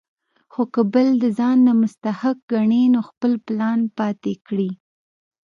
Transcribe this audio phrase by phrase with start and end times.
[0.51, 4.77] خو کۀ بل د ځان نه مستحق ګڼي نو خپل پلان پاتې کړي ـ